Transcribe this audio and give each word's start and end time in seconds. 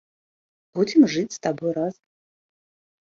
Будзем 0.79 1.05
жыць 1.15 1.35
з 1.35 1.39
табой 1.47 1.71
разам. 1.79 2.05